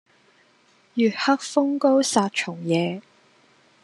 [0.95, 3.03] 月黑風高殺蟲夜